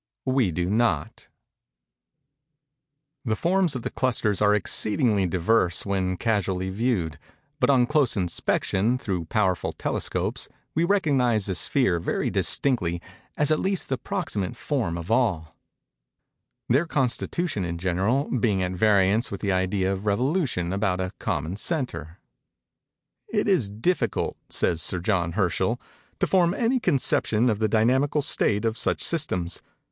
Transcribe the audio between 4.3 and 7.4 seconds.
are exceedingly diverse when casually viewed;